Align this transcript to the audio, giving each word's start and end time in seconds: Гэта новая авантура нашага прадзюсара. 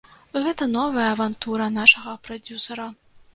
Гэта 0.45 0.67
новая 0.77 1.03
авантура 1.15 1.67
нашага 1.75 2.17
прадзюсара. 2.25 2.89